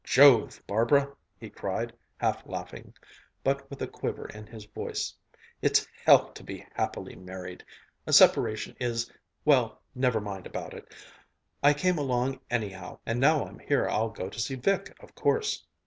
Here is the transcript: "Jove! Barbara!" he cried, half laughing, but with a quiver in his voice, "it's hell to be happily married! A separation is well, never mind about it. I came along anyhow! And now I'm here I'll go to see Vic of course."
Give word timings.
"Jove! 0.03 0.63
Barbara!" 0.65 1.11
he 1.39 1.47
cried, 1.51 1.93
half 2.17 2.41
laughing, 2.47 2.95
but 3.43 3.69
with 3.69 3.83
a 3.83 3.87
quiver 3.87 4.27
in 4.29 4.47
his 4.47 4.65
voice, 4.65 5.13
"it's 5.61 5.85
hell 6.05 6.31
to 6.31 6.43
be 6.43 6.65
happily 6.73 7.15
married! 7.15 7.63
A 8.07 8.11
separation 8.11 8.75
is 8.79 9.11
well, 9.45 9.79
never 9.93 10.19
mind 10.19 10.47
about 10.47 10.73
it. 10.73 10.91
I 11.61 11.75
came 11.75 11.99
along 11.99 12.39
anyhow! 12.49 12.97
And 13.05 13.19
now 13.19 13.45
I'm 13.45 13.59
here 13.59 13.87
I'll 13.87 14.09
go 14.09 14.27
to 14.27 14.39
see 14.39 14.55
Vic 14.55 14.91
of 15.03 15.13
course." 15.13 15.63